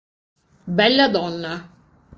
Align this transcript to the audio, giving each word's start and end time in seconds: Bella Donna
Bella 0.77 1.13
Donna 1.13 1.53